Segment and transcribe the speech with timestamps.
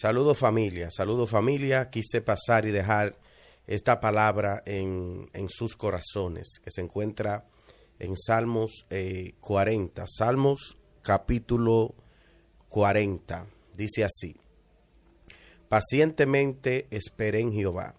[0.00, 1.90] Saludo familia, saludo familia.
[1.90, 3.18] Quise pasar y dejar
[3.66, 7.46] esta palabra en, sus corazones, que se encuentra
[7.98, 8.86] en Salmos
[9.40, 10.02] 40.
[10.02, 11.94] Eh, Salmos capítulo
[12.70, 13.46] 40.
[13.76, 14.36] Dice así.
[15.68, 17.94] Pacientemente esperé en Jehová.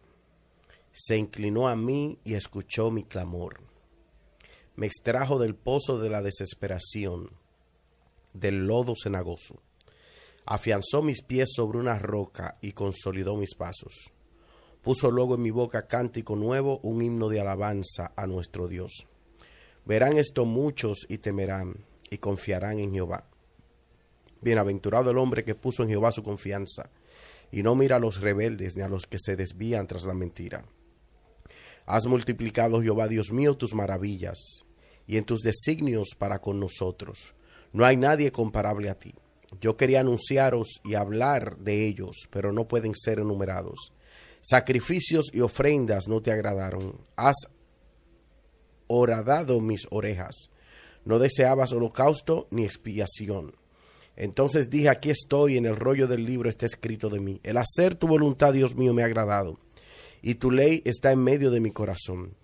[0.92, 3.62] Se inclinó a mí y escuchó mi clamor.
[4.76, 7.30] Me extrajo del pozo de la desesperación,
[8.34, 9.62] del lodo cenagoso
[10.46, 14.12] afianzó mis pies sobre una roca y consolidó mis pasos.
[14.82, 19.06] Puso luego en mi boca cántico nuevo, un himno de alabanza a nuestro Dios.
[19.86, 23.28] Verán esto muchos y temerán y confiarán en Jehová.
[24.42, 26.90] Bienaventurado el hombre que puso en Jehová su confianza
[27.52, 30.66] y no mira a los rebeldes ni a los que se desvían tras la mentira.
[31.86, 34.66] Has multiplicado, Jehová Dios mío, tus maravillas
[35.06, 37.34] y en tus designios para con nosotros.
[37.74, 39.14] No hay nadie comparable a ti.
[39.60, 43.92] Yo quería anunciaros y hablar de ellos, pero no pueden ser enumerados.
[44.42, 47.00] Sacrificios y ofrendas no te agradaron.
[47.16, 47.36] Has
[48.88, 50.50] horadado mis orejas.
[51.06, 53.56] No deseabas holocausto ni expiación.
[54.16, 57.40] Entonces dije, aquí estoy, en el rollo del libro está escrito de mí.
[57.44, 59.60] El hacer tu voluntad, Dios mío, me ha agradado.
[60.22, 62.36] Y tu ley está en medio de mi corazón.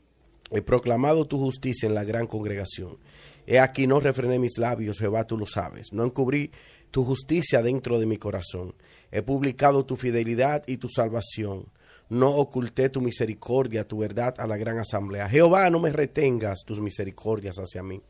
[0.50, 2.98] He proclamado tu justicia en la gran congregación.
[3.46, 5.88] He aquí no refrené mis labios, Jehová, tú lo sabes.
[5.92, 6.52] No encubrí
[6.92, 8.76] tu justicia dentro de mi corazón.
[9.12, 11.68] He publicado tu fidelidad y tu salvación.
[12.10, 15.28] No oculté tu misericordia, tu verdad a la gran asamblea.
[15.30, 18.02] Jehová, no me retengas tus misericordias hacia mí.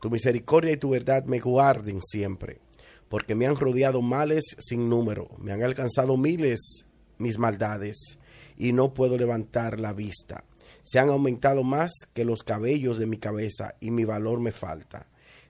[0.00, 2.60] Tu misericordia y tu verdad me guarden siempre,
[3.08, 6.84] porque me han rodeado males sin número, me han alcanzado miles
[7.18, 8.18] mis maldades,
[8.56, 10.44] y no puedo levantar la vista.
[10.82, 15.08] Se han aumentado más que los cabellos de mi cabeza, y mi valor me falta.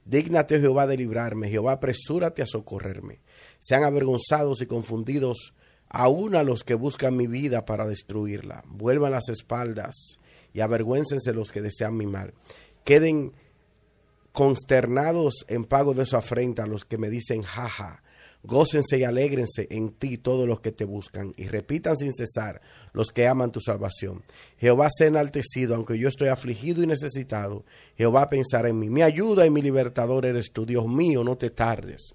[0.09, 1.51] Dígnate, Jehová, de librarme.
[1.51, 3.21] Jehová, apresúrate a socorrerme.
[3.61, 5.53] Sean avergonzados y confundidos
[5.91, 8.65] aún a los que buscan mi vida para destruirla.
[8.67, 10.19] Vuelvan las espaldas
[10.55, 12.33] y avergüéncense los que desean mi mal.
[12.85, 13.35] Queden
[14.33, 18.03] consternados en pago de su afrenta los que me dicen jaja.
[18.43, 22.61] Gócense y alégrense en ti todos los que te buscan, y repitan sin cesar
[22.93, 24.23] los que aman tu salvación.
[24.59, 27.65] Jehová sea enaltecido, aunque yo estoy afligido y necesitado.
[27.97, 28.89] Jehová pensará en mí.
[28.89, 32.15] Mi ayuda y mi libertador eres tú, Dios mío, no te tardes.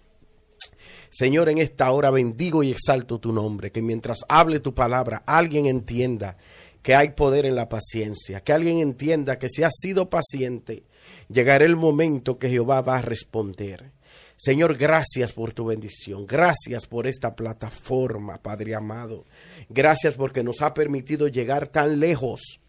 [1.09, 5.67] Señor, en esta hora bendigo y exalto tu nombre, que mientras hable tu palabra, alguien
[5.67, 6.37] entienda
[6.81, 10.83] que hay poder en la paciencia, que alguien entienda que si has sido paciente,
[11.29, 13.91] llegará el momento que Jehová va a responder.
[14.35, 16.25] Señor, gracias por tu bendición.
[16.25, 19.25] Gracias por esta plataforma, Padre amado.
[19.69, 22.59] Gracias porque nos ha permitido llegar tan lejos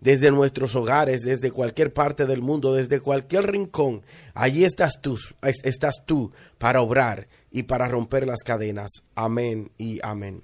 [0.00, 4.02] desde nuestros hogares, desde cualquier parte del mundo, desde cualquier rincón.
[4.34, 8.90] Allí estás tú, estás tú para obrar y para romper las cadenas.
[9.14, 10.42] Amén y amén.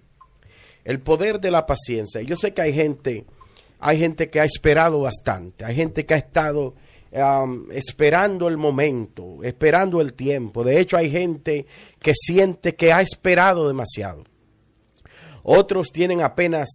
[0.84, 2.22] El poder de la paciencia.
[2.22, 3.26] Yo sé que hay gente,
[3.80, 6.74] hay gente que ha esperado bastante, hay gente que ha estado
[7.70, 10.64] esperando el momento, esperando el tiempo.
[10.64, 11.66] De hecho, hay gente
[12.00, 14.24] que siente que ha esperado demasiado.
[15.42, 16.68] Otros tienen apenas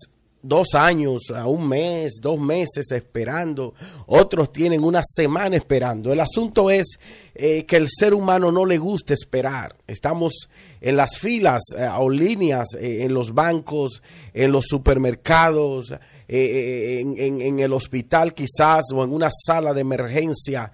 [0.43, 3.73] dos años, a un mes, dos meses esperando.
[4.05, 6.11] Otros tienen una semana esperando.
[6.11, 6.99] El asunto es
[7.33, 9.75] eh, que el ser humano no le gusta esperar.
[9.87, 10.49] Estamos
[10.81, 14.03] en las filas eh, o líneas eh, en los bancos,
[14.33, 15.93] en los supermercados,
[16.27, 20.71] eh, en, el hospital quizás o en una sala de emergencia.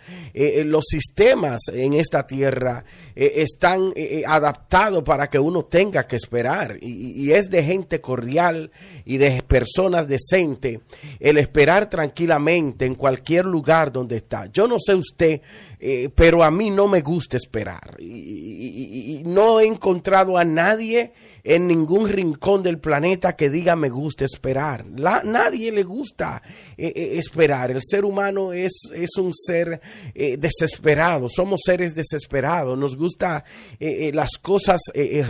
[0.66, 2.84] los sistemas en esta tierra
[3.16, 3.94] están
[4.26, 8.72] adaptados para que uno tenga que esperar y, es de gente cordial
[9.06, 10.80] y de personas decentes
[11.20, 14.48] el esperar tranquilamente en cualquier lugar donde está.
[14.48, 15.42] Yo no sé usted
[15.82, 17.96] eh, pero a mí no me gusta esperar.
[18.00, 21.14] Y, no he encontrado a nadie
[21.50, 24.86] en ningún rincón del planeta que diga me gusta esperar.
[24.86, 26.44] Nadie le gusta
[26.78, 27.72] eh, eh, esperar.
[27.72, 29.82] El ser humano es, es un ser
[30.14, 31.28] desesperado.
[31.28, 32.78] Somos seres desesperados.
[32.78, 33.44] Nos gusta
[33.80, 34.80] las cosas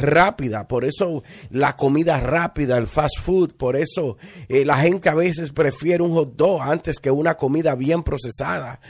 [0.01, 0.65] rápidas.
[0.65, 3.53] Por eso la comida rápida, el fast food.
[3.53, 4.17] Por eso
[4.49, 8.81] la gente a veces prefiere un hot dog antes que una comida bien procesada.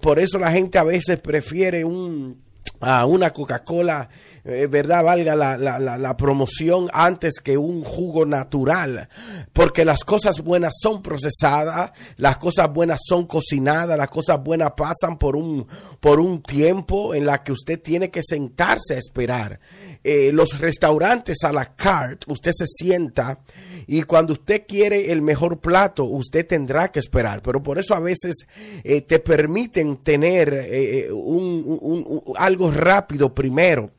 [0.00, 2.42] por eso la gente a veces prefiere un,
[2.80, 4.08] a una Coca-Cola,
[4.48, 5.02] eh, ¿verdad?
[5.02, 9.08] Valga la, la, la, promoción antes que un jugo natural.
[9.52, 15.18] Porque las cosas buenas son procesadas, las cosas buenas son cocinadas, las cosas buenas pasan
[15.18, 15.66] por un,
[15.98, 19.58] por un tiempo en la que usted tiene que sentarse a esperar.
[20.04, 23.40] Eh, los restaurantes a la carte, usted se sienta
[23.88, 27.42] y cuando usted quiere el mejor plato, usted tendrá que esperar.
[27.42, 28.46] Pero por eso a veces
[28.84, 33.90] eh, te permiten tener eh, un, algo rápido primero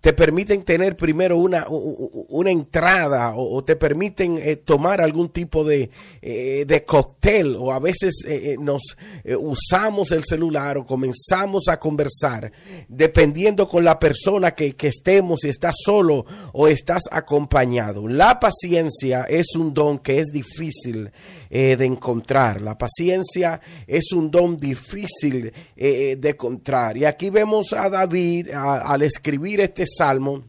[0.00, 5.90] te permiten tener primero una, una entrada o, te permiten eh, tomar algún tipo de,
[6.22, 8.96] eh, de cóctel o a veces eh, nos
[9.38, 12.52] usamos el celular o comenzamos a conversar
[12.88, 18.08] dependiendo con la persona que, que estemos, si estás solo o estás acompañado.
[18.08, 21.10] La paciencia es un don que es difícil
[21.50, 22.60] de encontrar.
[22.60, 26.96] La paciencia es un don difícil de encontrar.
[26.96, 30.42] Y aquí vemos a David al escribir este salmo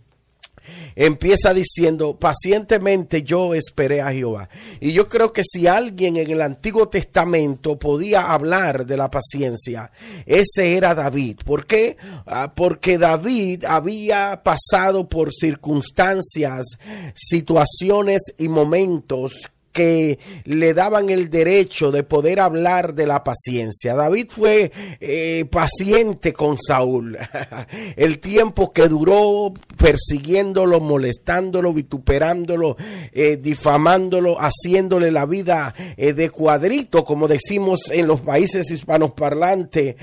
[0.95, 4.49] empieza diciendo, pacientemente yo esperé a Jehová.
[4.79, 9.91] Y yo creo que si alguien en el Antiguo Testamento podía hablar de la paciencia,
[10.25, 11.39] ese era David.
[11.45, 11.97] ¿Por qué?
[12.25, 16.65] Ah, porque David había pasado por circunstancias,
[17.13, 19.33] situaciones y momentos
[19.77, 23.93] que le daban el derecho de poder hablar de la paciencia.
[23.93, 27.15] David fue eh, paciente con Saúl.
[27.95, 32.75] el tiempo que duró persiguiéndolo, molestándolo, vituperándolo,
[33.11, 39.95] eh, difamándolo, haciéndole la vida eh, de cuadrito, como decimos en los países hispanos parlantes.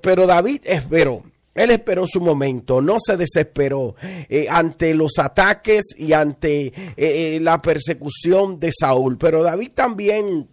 [0.00, 1.24] pero David esperó.
[1.58, 3.96] Él esperó su momento, no se desesperó
[4.28, 9.18] eh, ante los ataques y ante eh, eh, la persecución de Saúl.
[9.18, 10.48] Pero David también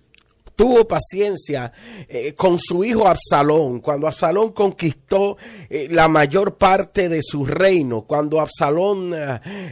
[0.56, 1.72] tuvo paciencia
[2.08, 5.38] eh, con su hijo Absalón, cuando Absalón conquistó
[5.70, 9.14] eh, la mayor parte de su reino, cuando Absalón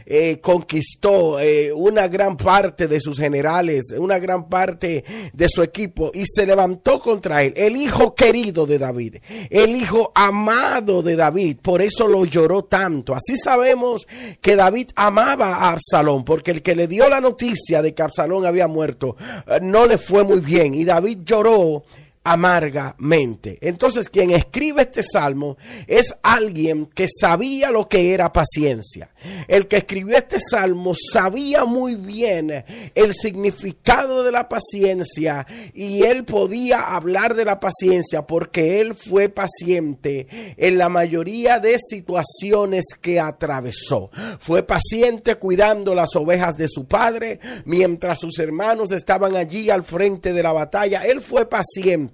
[0.06, 1.38] eh, conquistó
[1.74, 7.00] una gran parte de sus generales, una gran parte de su equipo y se levantó
[7.00, 9.16] contra él, el hijo querido de David,
[9.50, 13.14] el hijo amado de David, por eso lo lloró tanto.
[13.14, 14.06] Así sabemos
[14.40, 18.46] que David amaba a Absalón, porque el que le dio la noticia de que Absalón
[18.46, 19.16] había muerto
[19.62, 21.84] no le fue muy bien y David lloró
[22.24, 23.58] amargamente.
[23.60, 29.10] Entonces, quien escribe este salmo es alguien que sabía lo que era paciencia.
[29.46, 36.24] El que escribió este salmo sabía muy bien el significado de la paciencia y él
[36.24, 43.20] podía hablar de la paciencia porque él fue paciente en la mayoría de situaciones que
[43.20, 44.10] atravesó.
[44.38, 50.32] Fue paciente cuidando las ovejas de su padre mientras sus hermanos estaban allí al frente
[50.32, 51.04] de la batalla.
[51.04, 52.13] Él fue paciente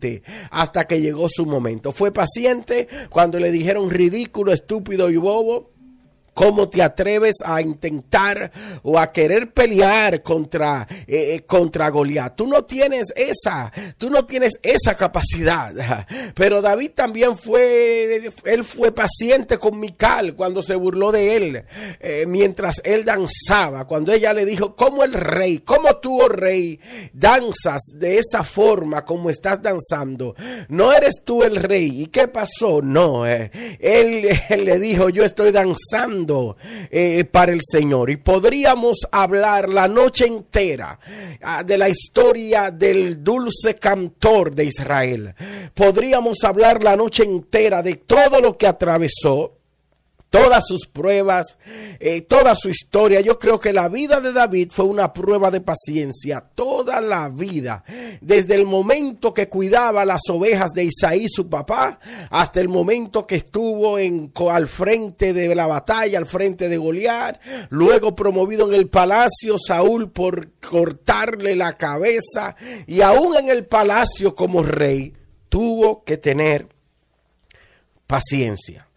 [0.50, 1.92] hasta que llegó su momento.
[1.92, 5.69] Fue paciente cuando le dijeron ridículo, estúpido y bobo
[6.40, 8.50] ¿Cómo te atreves a intentar
[8.82, 12.34] o a querer pelear contra, eh, eh, contra Goliat?
[12.34, 16.06] Tú no tienes esa, tú no tienes esa capacidad.
[16.34, 21.64] Pero David también fue, él fue paciente con Mical cuando se burló de él,
[22.00, 26.80] eh, mientras él danzaba, cuando ella le dijo, ¿cómo el rey, cómo tú, oh rey,
[27.12, 30.34] danzas de esa forma como estás danzando?
[30.68, 32.00] No eres tú el rey.
[32.00, 32.80] ¿Y qué pasó?
[32.80, 33.50] No, él,
[34.48, 36.29] él le dijo, yo estoy danzando
[36.90, 38.10] eh, para el Señor.
[38.10, 40.98] Y podríamos hablar la noche entera
[41.42, 45.34] ah, de la historia del dulce cantor de Israel.
[45.74, 49.59] Podríamos hablar la noche entera de todo lo que atravesó
[50.30, 51.56] todas sus pruebas,
[51.98, 53.20] eh, toda su historia.
[53.20, 57.84] Yo creo que la vida de David fue una prueba de paciencia, toda la vida,
[58.20, 61.98] desde el momento que cuidaba las ovejas de Isaí, su papá,
[62.30, 67.40] hasta el momento que estuvo en, al frente de la batalla, al frente de Goliat,
[67.68, 72.54] luego promovido en el palacio, Saúl por cortarle la cabeza,
[72.86, 75.12] y aún en el palacio como rey,
[75.48, 76.68] tuvo que tener
[78.06, 78.89] paciencia.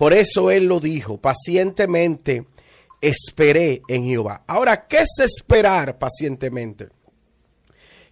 [0.00, 2.46] Por eso él lo dijo, pacientemente
[3.02, 4.44] esperé en Jehová.
[4.46, 6.88] Ahora, ¿qué es esperar pacientemente?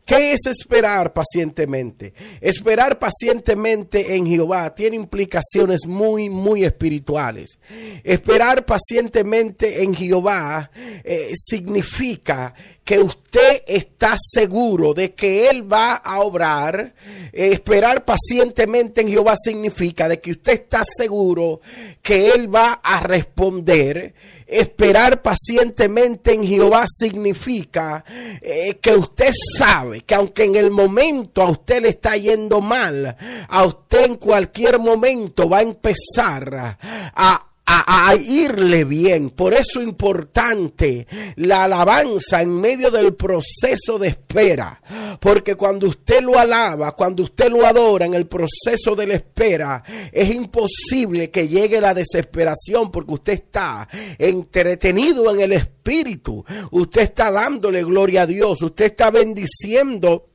[0.09, 2.15] ¿Qué es esperar pacientemente?
[2.41, 7.59] Esperar pacientemente en Jehová tiene implicaciones muy, muy espirituales.
[8.03, 10.71] Esperar pacientemente en Jehová
[11.05, 16.95] eh, significa que usted está seguro de que Él va a obrar.
[17.31, 21.61] esperar pacientemente en Jehová significa de que usted está seguro
[22.01, 24.15] que Él va a responder.
[24.49, 28.03] Esperar pacientemente en Jehová significa
[28.41, 33.15] eh, que usted sabe que aunque en el momento a usted le está yendo mal,
[33.47, 36.79] a usted en cualquier momento va a empezar
[37.15, 39.31] a a, irle bien.
[39.31, 41.07] Por eso es importante
[41.37, 44.81] la alabanza en medio del proceso de espera.
[45.21, 49.83] Porque cuando usted lo alaba, cuando usted lo adora en el proceso de la espera,
[50.11, 53.87] es imposible que llegue la desesperación porque usted está
[54.19, 56.45] entretenido en el espíritu.
[56.71, 58.63] Usted está dándole gloria a Dios.
[58.63, 60.28] Usted está bendiciendo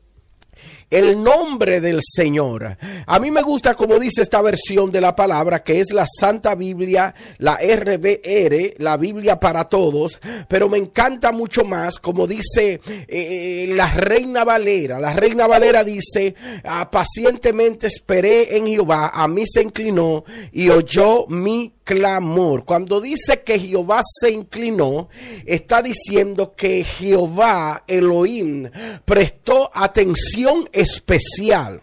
[0.94, 2.78] el nombre del Señor.
[3.08, 6.54] A mí me gusta como dice esta versión de la palabra, que es la Santa
[6.54, 13.66] Biblia, la RBR, la Biblia para todos, pero me encanta mucho más como dice eh,
[13.76, 15.00] la Reina Valera.
[15.00, 21.26] La Reina Valera dice, ah, pacientemente esperé en Jehová, a mí se inclinó y oyó
[21.28, 22.66] mi clamor.
[22.66, 25.10] Cuando dice que Jehová se inclinó,
[25.46, 28.70] está diciendo que Jehová Elohim
[29.06, 31.82] prestó atención especial.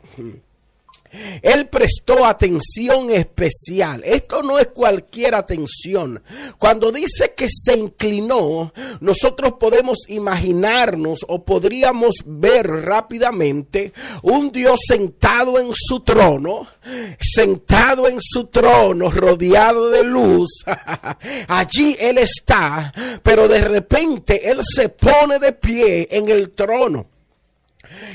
[1.43, 4.02] Él prestó atención especial.
[4.05, 6.23] Esto no es cualquier atención.
[6.59, 15.59] Cuando dice que se inclinó, nosotros podemos imaginarnos o podríamos ver rápidamente un Dios sentado
[15.59, 16.67] en su trono,
[17.21, 20.64] sentado en su trono, rodeado de luz.
[21.49, 27.07] Allí Él está, pero de repente Él se pone de pie en el trono.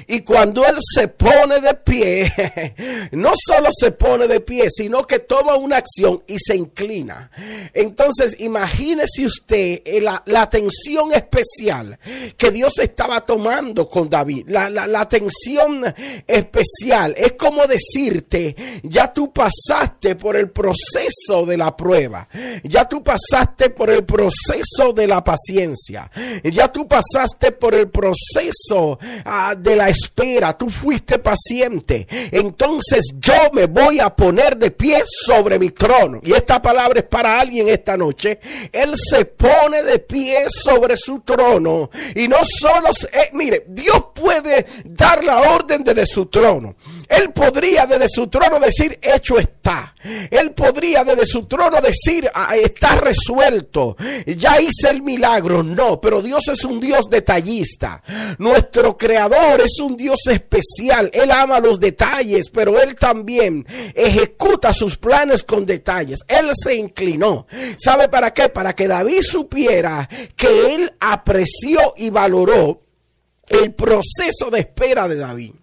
[0.07, 5.19] Y cuando Él se pone de pie, no solo se pone de pie, sino que
[5.19, 7.31] toma una acción y se inclina.
[7.73, 11.97] Entonces, imagínese usted eh, la, atención especial
[12.37, 14.47] que Dios estaba tomando con David.
[14.49, 15.81] La, la atención
[16.27, 22.27] especial es como decirte, ya tú pasaste por el proceso de la prueba,
[22.63, 26.09] ya tú pasaste por el proceso de la paciencia,
[26.43, 32.07] ya tú pasaste por el proceso uh, de la espera, tú fuiste paciente.
[32.31, 36.21] Entonces yo me voy a poner de pie sobre mi trono.
[36.23, 38.39] Y esta palabra es para alguien esta noche.
[38.71, 41.89] Él se pone de pie sobre su trono.
[42.15, 46.75] Y no solo, eh, mire, Dios puede dar la orden desde su trono.
[47.09, 49.93] Él podría desde su trono decir, hecho está.
[50.29, 53.95] Él podría desde su trono decir, ah, está resuelto.
[54.25, 55.63] Ya hice el milagro.
[55.63, 58.01] No, pero Dios es un Dios detallista.
[58.37, 61.09] Nuestro creador es un Dios especial.
[61.13, 66.19] Él ama los detalles, pero Él también ejecuta sus planes con detalles.
[66.27, 67.47] Él se inclinó.
[67.77, 68.49] ¿Sabe para qué?
[68.49, 72.81] Para que David supiera que Él apreció y valoró
[73.47, 75.53] el proceso de espera de David.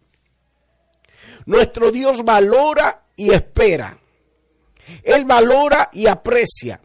[1.47, 3.99] Nuestro Dios valora y espera.
[5.03, 6.81] Él valora y aprecia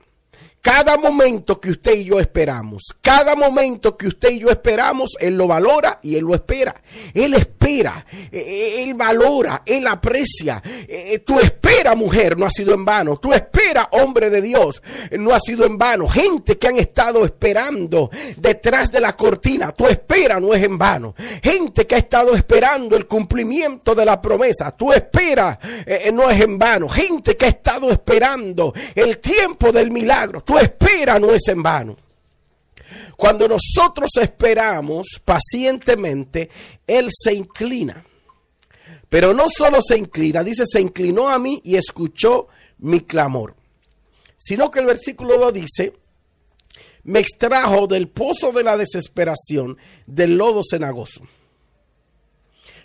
[0.68, 5.38] cada momento que usted y yo esperamos, cada momento que usted y yo esperamos, Él
[5.38, 6.76] lo valora y Él lo espera.
[7.14, 10.62] Él espera, eh, eh, Él valora, Él aprecia.
[10.66, 13.16] Eh, tu espera, mujer, no ha sido en vano.
[13.16, 16.10] Tu espera, hombre de Dios, no ha sido en vano.
[16.10, 21.16] Gente que han estado esperando detrás de la cortina, tu espera no es en vano.
[21.42, 25.58] Gente que ha estado esperando el cumplimiento de la promesa, tu espera
[26.12, 26.90] no es en vano.
[26.90, 31.98] Gente que ha estado esperando el tiempo del milagro, tu espera no es en vano.
[33.16, 36.50] Cuando nosotros esperamos pacientemente,
[36.86, 38.06] Él se inclina.
[39.10, 42.48] Pero no solo se inclina, dice, se inclinó a mí y escuchó
[42.80, 43.56] mi clamor.
[44.38, 45.94] Sino que el versículo 2 dice,
[47.04, 51.22] me extrajo del pozo de la desesperación, del lodo cenagoso.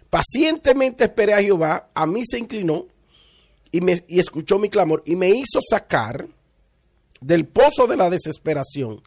[0.09, 2.87] Pacientemente esperé a Jehová, a mí se inclinó
[3.71, 6.29] y, me, y escuchó mi clamor y me hizo sacar
[7.23, 9.02] del pozo de la desesperación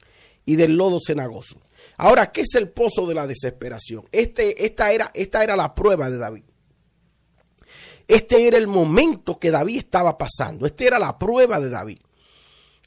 [0.46, 1.62] y del lodo cenagoso.
[1.98, 4.06] Ahora, ¿qué es el pozo de la desesperación?
[4.12, 6.44] Este, esta, era, esta era la prueba de David.
[8.08, 10.66] Este era el momento que David estaba pasando.
[10.66, 12.00] Esta era la prueba de David.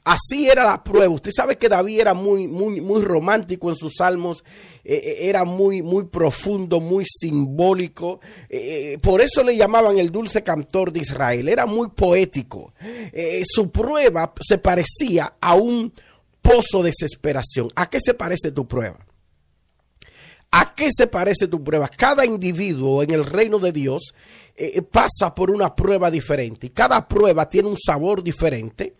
[0.08, 1.12] Así era la prueba.
[1.12, 4.42] Usted sabe que David era muy, muy, muy romántico en sus salmos,
[4.82, 8.18] eh, eh, era muy, muy profundo, muy simbólico.
[8.48, 11.46] Eh, por eso le llamaban el dulce cantor de Israel.
[11.46, 12.72] Era muy poético.
[13.44, 15.92] su prueba se parecía a un
[16.40, 17.68] pozo de desesperación.
[17.74, 19.04] ¿A qué se parece tu prueba?
[20.52, 21.86] ¿A qué se parece tu prueba?
[21.86, 24.14] Cada individuo en el reino de Dios
[24.90, 28.96] pasa por una prueba diferente y cada prueba tiene un sabor diferente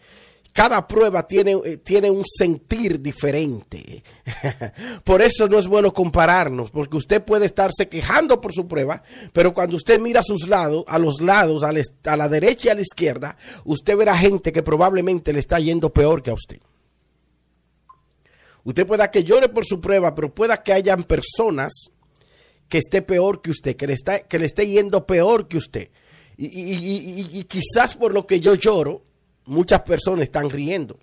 [0.53, 4.03] cada prueba tiene, eh, tiene un sentir diferente.
[5.05, 9.03] por eso no es bueno compararnos, porque usted puede estarse quejando por su prueba,
[9.33, 12.75] pero cuando usted mira a sus lados, a los lados, a la, derecha y a
[12.75, 16.59] la izquierda, usted verá gente que probablemente le está yendo peor que a usted.
[18.65, 21.73] Usted pueda que llore por su prueba, pero pueda que hayan personas
[22.69, 25.91] que esté peor que usted, que le, está, que le esté yendo peor que usted.
[26.37, 29.08] y, quizás por lo que yo lloro,
[29.49, 30.99] muchas personas están riendo.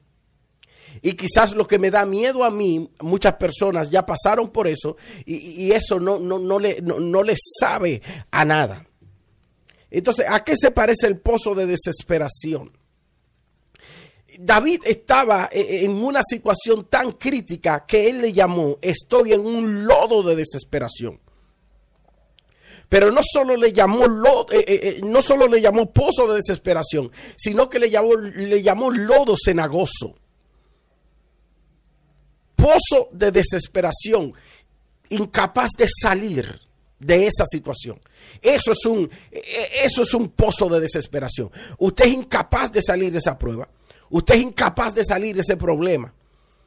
[1.01, 4.95] Y quizás lo que me da miedo a mí, muchas personas ya pasaron por eso
[5.25, 8.87] y, eso no, no, no, le, no, le sabe a nada.
[9.91, 12.71] Entonces, ¿a qué se parece el pozo de desesperación?
[14.39, 19.45] David estaba e, e, en una situación tan crítica que él le llamó, estoy en
[19.45, 21.19] un lodo de desesperación.
[22.89, 26.35] Pero no solo le llamó lodo, eh, eh, eh, no solo le llamó pozo de
[26.35, 30.15] desesperación, sino que le llamó, le llamó lodo cenagoso.
[32.55, 34.33] Pozo de desesperación,
[35.09, 36.59] incapaz de salir
[36.99, 37.99] de esa situación.
[38.41, 39.09] Eso es un
[39.83, 41.51] eso es un pozo de desesperación.
[41.77, 43.67] Usted es incapaz de salir de esa prueba.
[44.09, 46.13] Usted es incapaz de salir de ese problema.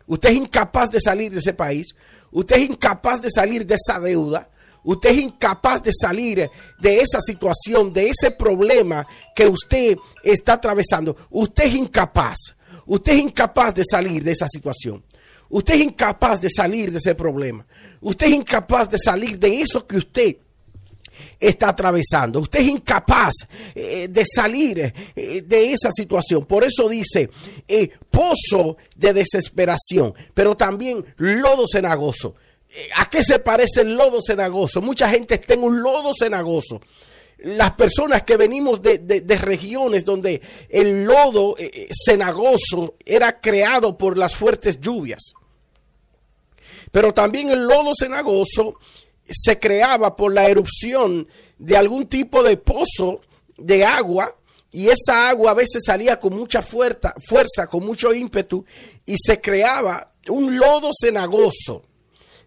[0.06, 1.94] Usted es incapaz de salir de ese país.
[2.30, 4.50] Usted es incapaz de salir de esa deuda.
[4.88, 11.14] Usted es incapaz de salir de esa situación, de ese problema que usted está atravesando.
[11.28, 12.38] Usted es incapaz.
[12.86, 15.04] Usted es incapaz de salir de esa situación.
[15.50, 17.66] Usted es incapaz de salir de ese problema.
[18.00, 20.36] Usted es incapaz de salir de eso que usted
[21.38, 22.40] está atravesando.
[22.40, 23.34] Usted es incapaz
[23.74, 26.46] eh, de salir eh, de esa situación.
[26.46, 27.28] Por eso dice
[27.68, 32.36] eh, pozo de desesperación, pero también lodo cenagoso.
[32.96, 34.80] ¿A qué se parece el lodo cenagoso?
[34.82, 36.80] Mucha gente está en un lodo cenagoso.
[37.38, 41.54] Las personas que venimos de, de regiones donde el lodo
[42.04, 45.32] cenagoso era creado por las fuertes lluvias.
[46.90, 48.76] Pero también el lodo cenagoso
[49.30, 51.28] se creaba por la erupción
[51.58, 53.20] de algún tipo de pozo
[53.56, 54.34] de agua
[54.70, 58.64] y esa agua a veces salía con mucha fuerza, fuerza, con mucho ímpetu
[59.06, 61.84] y se creaba un lodo cenagoso.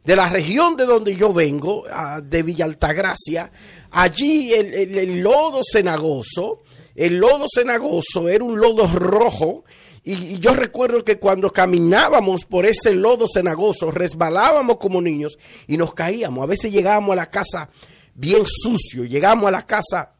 [0.04, 1.84] De la región de donde yo vengo,
[2.24, 3.52] de Villa Altagracia,
[3.92, 6.64] allí el, lodo cenagoso,
[6.96, 9.64] el lodo cenagoso era un lodo rojo
[10.04, 15.38] y, yo recuerdo que cuando caminábamos por ese lodo cenagoso, resbalábamos como niños
[15.68, 16.44] y nos caíamos.
[16.44, 17.70] A veces llegábamos a la casa
[18.16, 20.14] bien sucio, llegábamos a la casa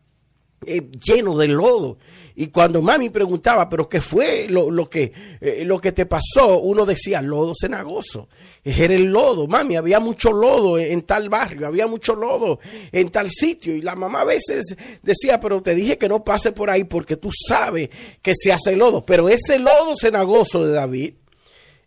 [0.65, 1.98] eh, lleno de lodo.
[2.36, 6.60] Y cuando mami preguntaba, ¿pero qué fue lo, que, eh, lo que te pasó?
[6.60, 8.30] Uno decía, lodo cenagoso.
[8.63, 12.60] Era el lodo, mami, había mucho lodo en tal barrio, había mucho lodo
[12.91, 13.76] en tal sitio.
[13.76, 17.17] Y la mamá a veces decía, pero te dije que no pase por ahí porque
[17.17, 17.89] tú sabes
[18.22, 19.06] que se hace lodo.
[19.06, 21.13] Pero ese lodo cenagoso de David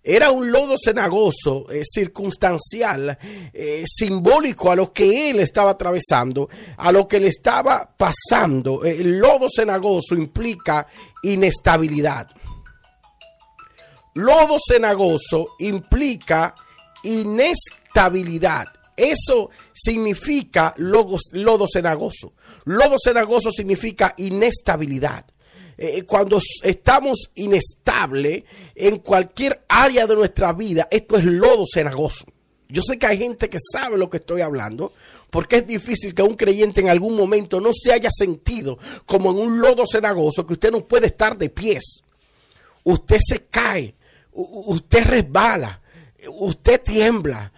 [0.07, 3.17] era un lodo cenagoso, eh, circunstancial,
[3.55, 8.85] eh, simbólico a lo que él estaba atravesando, a lo que le estaba pasando.
[8.85, 10.87] Eh, el lodo cenagoso implica
[11.23, 12.29] inestabilidad.
[14.13, 16.55] Lodo cenagoso implica
[17.03, 18.67] inestabilidad.
[18.95, 22.35] Eso significa lodo cenagoso.
[22.67, 25.25] Lodo cenagoso significa inestabilidad.
[25.77, 32.25] Eh, cuando estamos inestables en cualquier área de nuestra vida, esto es lodo cenagoso.
[32.69, 34.93] Yo sé que hay gente que sabe lo que estoy hablando,
[35.31, 39.39] porque es difícil que un creyente en algún momento no se haya sentido como en
[39.39, 42.03] un lodo cenagoso, que usted no puede estar de pies.
[42.83, 43.95] Usted se cae,
[44.33, 45.83] usted resbala,
[46.39, 47.53] usted tiembla,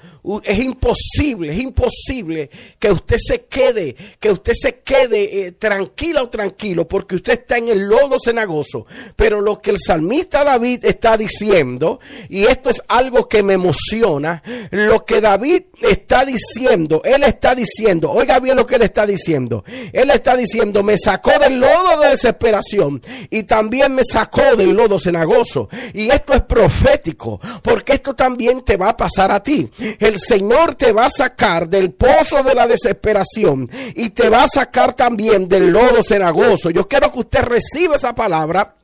[0.45, 6.29] es imposible, es imposible que usted se quede, que usted se quede eh, tranquila o
[6.29, 8.87] tranquilo porque usted está en el lodo cenagoso.
[9.15, 14.43] Pero lo que el salmista David está diciendo, y esto es algo que me emociona,
[14.71, 19.65] lo que David está diciendo, él está diciendo, oiga bien lo que él está diciendo,
[19.93, 24.99] él está diciendo, me sacó del lodo de desesperación y también me sacó del lodo
[24.99, 25.69] cenagoso.
[25.93, 29.71] Y esto es profético, porque esto también te va a pasar a ti.
[30.19, 34.93] Señor te va a sacar del pozo de la desesperación y te va a sacar
[34.95, 36.71] también del lodo cenagoso.
[36.71, 38.75] Yo quiero que usted reciba esa palabra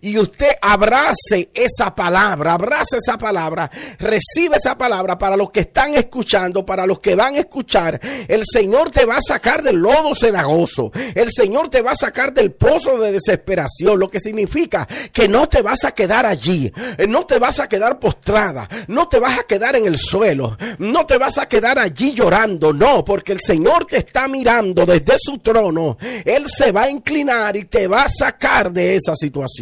[0.00, 5.94] y usted abrace esa palabra, abrace esa palabra, recibe esa palabra para los que están
[5.94, 8.00] escuchando, para los que van a escuchar.
[8.28, 12.32] El Señor te va a sacar del lodo cenagoso, el Señor te va a sacar
[12.32, 16.72] del pozo de desesperación, lo que significa que no te vas a quedar allí,
[17.08, 21.06] no te vas a quedar postrada, no te vas a quedar en el suelo, no
[21.06, 25.38] te vas a quedar allí llorando, no, porque el Señor te está mirando desde su
[25.38, 29.55] trono, Él se va a inclinar y te va a sacar de esa situación.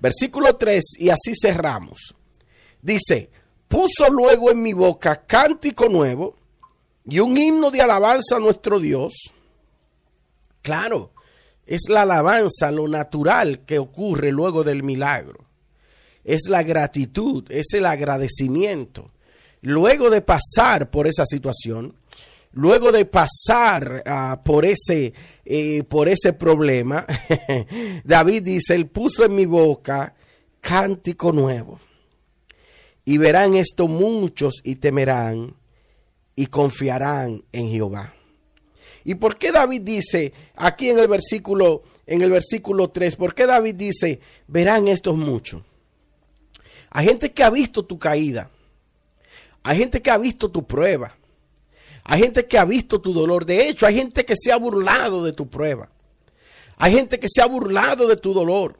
[0.00, 2.14] Versículo 3, y así cerramos.
[2.80, 3.30] Dice,
[3.68, 6.36] puso luego en mi boca cántico nuevo
[7.06, 9.12] y un himno de alabanza a nuestro Dios.
[10.60, 11.12] Claro,
[11.66, 15.46] es la alabanza, lo natural que ocurre luego del milagro.
[16.24, 19.10] Es la gratitud, es el agradecimiento.
[19.60, 21.94] Luego de pasar por esa situación,
[22.52, 25.12] luego de pasar ah, por ese
[25.44, 27.04] eh, por ese problema,
[28.04, 30.14] David dice, él puso en mi boca
[30.60, 31.80] cántico nuevo.
[33.04, 35.56] Y verán esto muchos y temerán
[36.36, 38.14] y confiarán en Jehová.
[39.04, 43.46] ¿Y por qué David dice aquí en el versículo en el versículo 3, por qué
[43.46, 45.62] David dice, verán estos muchos?
[46.90, 48.50] Hay gente que ha visto tu caída.
[49.62, 51.16] Hay gente que ha visto tu prueba.
[52.04, 53.46] Hay gente que ha visto tu dolor.
[53.46, 55.88] De hecho, hay gente que se ha burlado de tu prueba.
[56.78, 58.76] Hay gente que se ha burlado de tu dolor.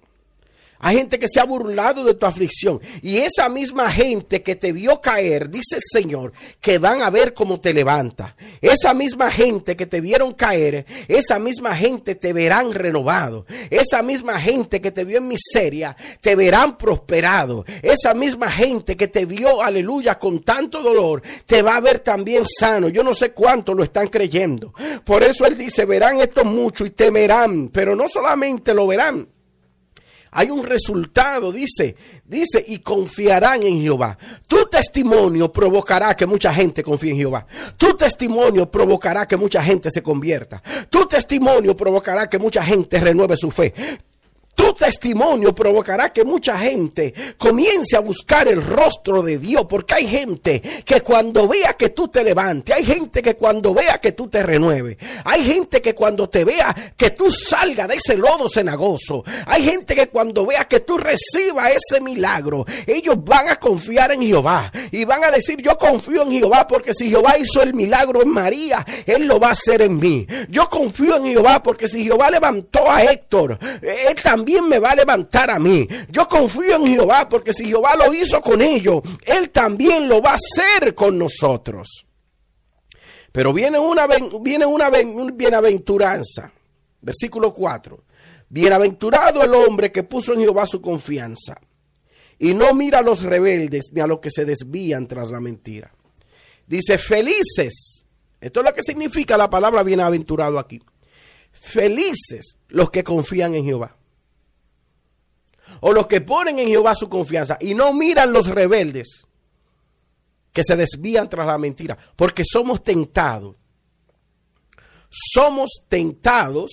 [0.85, 2.81] Hay gente que se ha burlado de tu aflicción.
[3.03, 7.35] Y esa misma gente que te vio caer, dice el Señor, que van a ver
[7.35, 8.35] cómo te levanta.
[8.61, 13.47] Esa misma gente que te vieron caer, esa misma gente te verán renovado.
[13.71, 17.65] Esa misma gente que te vio en miseria, te verán prosperado.
[17.81, 22.43] Esa misma gente que te vio, aleluya, con tanto dolor, te va a ver también
[22.45, 22.89] sano.
[22.89, 24.75] Yo no sé cuánto lo están creyendo.
[25.05, 27.69] Por eso Él dice, verán esto mucho y temerán.
[27.69, 29.29] Pero no solamente lo verán
[30.35, 34.17] hay un resultado, dice, dice, y confiarán en Jehová.
[34.49, 37.47] Tu testimonio provocará que mucha gente confíe en Jehová.
[37.77, 40.63] Tu testimonio provocará que mucha gente se convierta.
[40.89, 43.75] Tu testimonio provocará que mucha gente renueve su fe.
[44.55, 50.07] Tu testimonio provocará que mucha gente comience a buscar el rostro de Dios, porque hay
[50.07, 54.29] gente que cuando vea que tú te levantes, hay gente que cuando vea que tú
[54.29, 59.25] te renueves, hay gente que cuando te vea que tú salgas de ese lodo cenagoso,
[59.47, 64.21] hay gente que cuando vea que tú recibas ese milagro, ellos van a confiar en
[64.21, 68.23] Jehová y van a decir, yo confío en Jehová, porque si Jehová hizo el milagro
[68.23, 70.27] en María, Él lo va a hacer en mí.
[70.51, 74.91] Yo confío en Jehová, porque si Jehová levantó a Héctor, Él también también me va
[74.91, 75.87] a levantar a mí.
[76.11, 80.33] Yo confío en Jehová porque si Jehová lo hizo con ellos, Él también lo va
[80.33, 82.07] a hacer con nosotros.
[83.31, 84.09] Pero viene una,
[84.41, 86.51] viene una bienaventuranza.
[87.01, 88.03] Versículo 4.
[88.49, 91.61] Bienaventurado el hombre que puso en Jehová su confianza
[92.37, 95.95] y no mira a los rebeldes ni a los que se desvían tras la mentira.
[96.67, 98.05] Dice, felices.
[98.41, 100.83] Esto es lo que significa la palabra bienaventurado aquí.
[101.53, 103.97] Felices los que confían en Jehová
[105.85, 109.27] o los que ponen en Jehová su confianza y no miran los rebeldes
[110.53, 113.57] que se desvían tras la mentira, porque somos tentados.
[115.11, 116.71] Somos tentados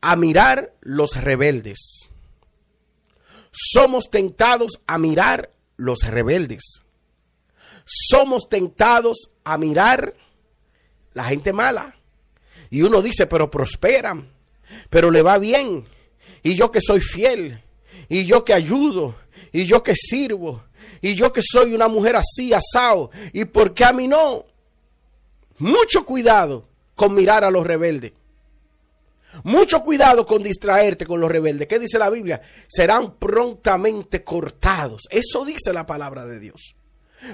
[0.00, 2.08] a mirar los rebeldes.
[3.50, 6.82] Somos tentados a mirar los rebeldes.
[7.84, 10.14] Somos tentados a mirar
[11.12, 11.96] la gente mala.
[12.70, 14.32] Y uno dice, pero prosperan,
[14.90, 15.88] pero le va bien.
[16.44, 17.64] Y yo que soy fiel,
[18.08, 19.14] y yo que ayudo,
[19.52, 20.64] y yo que sirvo,
[21.00, 24.44] y yo que soy una mujer así, asado, y por qué a mí no.
[25.58, 28.12] Mucho cuidado con mirar a los rebeldes.
[29.44, 31.66] Mucho cuidado con distraerte con los rebeldes.
[31.66, 32.40] ¿Qué dice la Biblia?
[32.68, 35.02] Serán prontamente cortados.
[35.10, 36.76] Eso dice la palabra de Dios.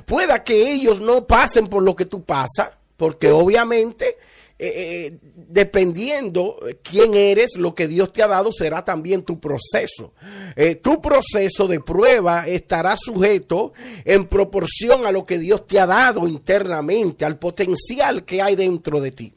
[0.07, 4.17] Pueda que ellos no pasen por lo que tú pasas, porque obviamente
[4.59, 10.15] eh, eh, dependiendo quién eres, lo que Dios te ha dado será también tu proceso.
[10.55, 13.73] Eh, tu proceso de prueba estará sujeto
[14.05, 19.01] en proporción a lo que Dios te ha dado internamente, al potencial que hay dentro
[19.01, 19.35] de ti.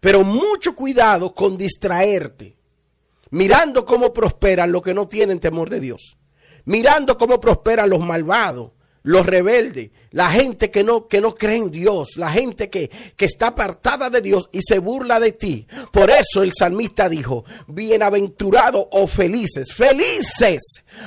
[0.00, 2.56] Pero mucho cuidado con distraerte,
[3.30, 6.18] mirando cómo prosperan los que no tienen temor de Dios,
[6.64, 8.72] mirando cómo prosperan los malvados,
[9.02, 13.24] los rebeldes, la gente que no, que no cree en Dios, la gente que, que
[13.24, 15.66] está apartada de Dios y se burla de ti.
[15.92, 20.62] Por eso el salmista dijo, bienaventurados o felices, felices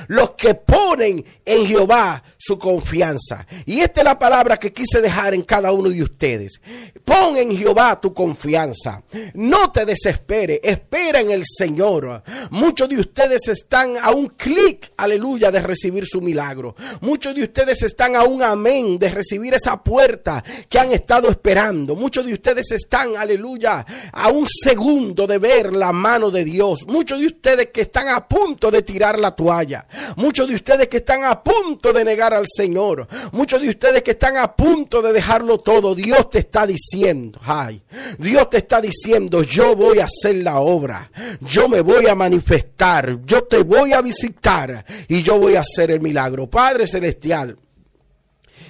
[0.08, 3.46] los que ponen en Jehová su confianza.
[3.66, 6.60] Y esta es la palabra que quise dejar en cada uno de ustedes.
[7.04, 9.02] Pon en Jehová tu confianza.
[9.34, 12.22] No te desespere, espera en el Señor.
[12.50, 16.74] Muchos de ustedes están a un clic, aleluya, de recibir su milagro.
[17.00, 21.96] Muchos de ustedes están a un amén de recibir esa puerta que han estado esperando.
[21.96, 26.86] Muchos de ustedes están, aleluya, a un segundo de ver la mano de Dios.
[26.86, 29.86] Muchos de ustedes que están a punto de tirar la toalla.
[30.16, 33.06] Muchos de ustedes que están a punto de negar al Señor.
[33.32, 35.94] Muchos de ustedes que están a punto de dejarlo todo.
[35.94, 37.82] Dios te está diciendo, ay,
[38.18, 41.10] Dios te está diciendo, yo voy a hacer la obra.
[41.40, 43.24] Yo me voy a manifestar.
[43.24, 46.48] Yo te voy a visitar y yo voy a hacer el milagro.
[46.48, 47.56] Padre Celestial.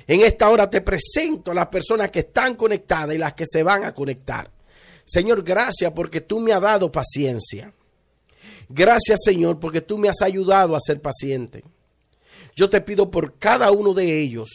[0.07, 3.63] En esta hora te presento a las personas que están conectadas y las que se
[3.63, 4.51] van a conectar.
[5.05, 7.73] Señor, gracias porque tú me has dado paciencia.
[8.69, 11.65] Gracias, Señor, porque tú me has ayudado a ser paciente.
[12.55, 14.51] Yo te pido por cada uno de ellos,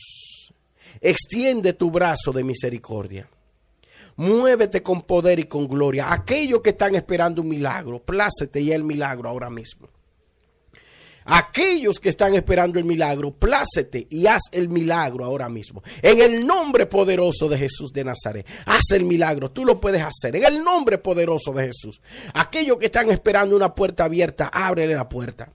[1.01, 3.29] extiende tu brazo de misericordia.
[4.15, 6.11] Muévete con poder y con gloria.
[6.11, 9.89] Aquellos que están esperando un milagro, plácete ya el milagro ahora mismo
[11.27, 15.83] aquellos que están esperando el milagro, plácete y haz el milagro ahora mismo.
[16.01, 20.35] En el nombre poderoso de Jesús de Nazaret, haz el milagro, tú lo puedes hacer.
[20.37, 22.01] En el nombre poderoso de Jesús,
[22.33, 25.51] aquellos que están esperando una puerta abierta, ábrele la puerta.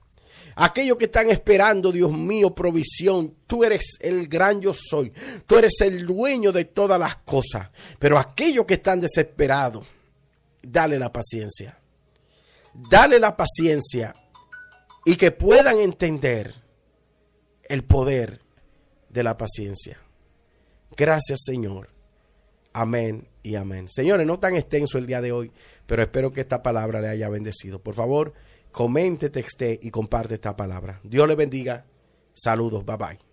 [0.55, 3.33] Aquellos que están esperando, Dios mío, provisión.
[3.47, 5.11] Tú eres el gran yo soy.
[5.47, 7.69] Tú eres el dueño de todas las cosas.
[7.97, 9.87] Pero aquellos que están desesperados,
[10.61, 11.79] dale la paciencia.
[12.75, 14.13] Dale la paciencia
[15.05, 16.55] y que puedan entender
[17.63, 18.41] el poder
[19.09, 19.99] de la paciencia.
[20.95, 21.89] Gracias Señor.
[22.73, 23.87] Amén y amén.
[23.87, 25.51] Señores, no tan extenso el día de hoy,
[25.85, 27.79] pero espero que esta palabra le haya bendecido.
[27.79, 28.33] Por favor,
[28.71, 30.99] comente, texte y comparte esta palabra.
[31.03, 31.85] Dios le bendiga.
[32.33, 32.83] Saludos.
[32.83, 33.32] Bye bye.